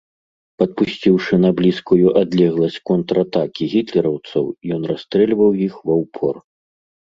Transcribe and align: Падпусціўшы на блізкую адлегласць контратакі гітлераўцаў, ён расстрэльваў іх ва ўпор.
Падпусціўшы 0.61 1.33
на 1.45 1.51
блізкую 1.59 2.07
адлегласць 2.21 2.79
контратакі 2.91 3.69
гітлераўцаў, 3.75 4.43
ён 4.79 4.91
расстрэльваў 4.95 5.51
іх 5.69 5.75
ва 5.93 6.03
ўпор. 6.03 6.35